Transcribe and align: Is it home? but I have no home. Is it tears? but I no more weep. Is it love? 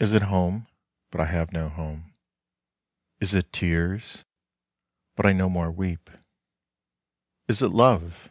Is 0.00 0.14
it 0.14 0.22
home? 0.22 0.68
but 1.10 1.20
I 1.20 1.26
have 1.26 1.52
no 1.52 1.68
home. 1.68 2.14
Is 3.20 3.34
it 3.34 3.52
tears? 3.52 4.24
but 5.16 5.26
I 5.26 5.34
no 5.34 5.50
more 5.50 5.70
weep. 5.70 6.08
Is 7.46 7.60
it 7.60 7.68
love? 7.68 8.30